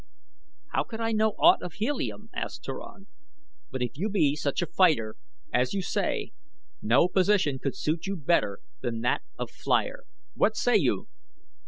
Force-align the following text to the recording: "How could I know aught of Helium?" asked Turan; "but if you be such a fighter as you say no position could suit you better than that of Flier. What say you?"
"How 0.69 0.81
could 0.83 0.99
I 0.99 1.11
know 1.11 1.35
aught 1.37 1.61
of 1.61 1.73
Helium?" 1.73 2.31
asked 2.33 2.63
Turan; 2.63 3.05
"but 3.69 3.83
if 3.83 3.91
you 3.93 4.09
be 4.09 4.35
such 4.35 4.63
a 4.63 4.65
fighter 4.65 5.15
as 5.53 5.75
you 5.75 5.83
say 5.83 6.31
no 6.81 7.07
position 7.07 7.59
could 7.59 7.77
suit 7.77 8.07
you 8.07 8.15
better 8.15 8.61
than 8.81 9.01
that 9.01 9.21
of 9.37 9.51
Flier. 9.51 10.05
What 10.33 10.55
say 10.55 10.75
you?" 10.77 11.05